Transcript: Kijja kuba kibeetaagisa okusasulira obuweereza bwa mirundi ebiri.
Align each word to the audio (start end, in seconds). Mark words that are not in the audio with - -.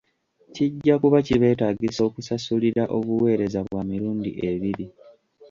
Kijja 0.55 0.95
kuba 1.01 1.19
kibeetaagisa 1.27 2.01
okusasulira 2.07 2.83
obuweereza 2.97 3.59
bwa 3.67 3.81
mirundi 3.89 4.31
ebiri. 4.49 4.85